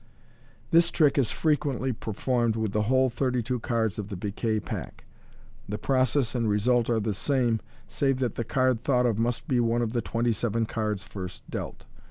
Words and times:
This 0.71 0.89
trick 0.89 1.19
is 1.19 1.31
frequently 1.31 1.93
performed 1.93 2.55
with 2.55 2.71
the 2.71 2.81
whole 2.81 3.11
thirty 3.11 3.43
two 3.43 3.59
cards 3.59 3.99
of 3.99 4.07
the 4.07 4.17
piquet 4.17 4.61
pack. 4.61 5.05
The 5.69 5.77
process 5.77 6.33
and 6.33 6.49
result 6.49 6.89
are 6.89 6.99
the 6.99 7.13
same, 7.13 7.59
save 7.87 8.17
that 8.17 8.33
the 8.33 8.43
card 8.43 8.79
thought 8.79 9.05
of 9.05 9.19
must 9.19 9.47
be 9.47 9.59
one 9.59 9.83
of 9.83 9.93
the 9.93 10.01
twenty 10.01 10.31
seven 10.31 10.65
cards 10.65 11.03
first 11.03 11.47
dealt. 11.51 11.85